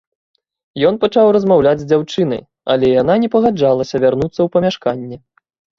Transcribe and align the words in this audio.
Ён 0.89 0.95
пачаў 1.03 1.25
размаўляць 1.37 1.75
з 1.83 1.87
дзяўчынай, 1.93 2.41
але 2.75 2.85
яна 3.01 3.13
не 3.27 3.33
пагаджалася 3.37 3.95
вярнуцца 4.07 4.37
ў 4.43 4.47
памяшканне. 4.59 5.15